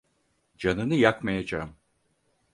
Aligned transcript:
Canını 0.57 0.95
yakmayacağım. 0.95 1.75